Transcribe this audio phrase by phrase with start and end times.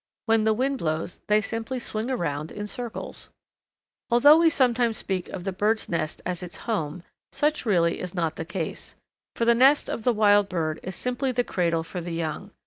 [0.25, 3.29] When the wind blows they simply swing around in circles.
[4.09, 8.35] Although we sometimes speak of the bird's nest as its home, such really is not
[8.35, 8.95] the case,
[9.35, 12.49] for the nest of the wild bird is simply the cradle for the young.